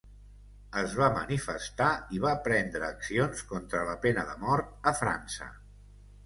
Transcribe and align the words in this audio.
Es 0.79 0.93
va 0.99 1.09
manifestar 1.17 1.89
i 2.19 2.21
va 2.23 2.31
prendre 2.47 2.87
accions 2.87 3.45
contra 3.53 3.83
la 3.91 3.95
pena 4.07 4.25
de 4.31 4.35
mort 4.47 4.73
a 4.93 4.97
França. 5.03 5.53